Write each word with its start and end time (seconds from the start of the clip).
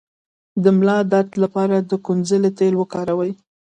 د 0.63 0.65
ملا 0.77 0.97
درد 1.11 1.31
لپاره 1.43 1.75
د 1.79 1.91
کونځلې 2.05 2.51
تېل 2.59 2.73
وکاروئ 2.77 3.31